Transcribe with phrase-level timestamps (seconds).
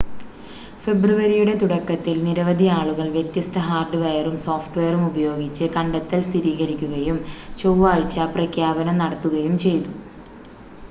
[0.83, 7.19] ഫെബ്രുവരിയുടെ തുടക്കത്തിൽ നിരവധി ആളുകൾ വ്യത്യസ്ത ഹാർഡ്‌വെയറും സോഫ്റ്റ്‌വെയറും ഉപയോഗിച്ച് കണ്ടെത്തൽ സ്ഥിരീകരിക്കുകയും
[7.59, 9.91] ചൊവ്വാഴ്ച പ്രഖ്യാപനം നടത്തുകയും ചെയ്തു